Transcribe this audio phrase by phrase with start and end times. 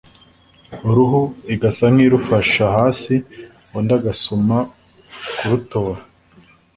[0.89, 1.21] uruhu
[1.53, 3.15] igasa nk’irufasha hasi.
[3.77, 4.57] undi agasuma
[5.37, 6.01] kurutora,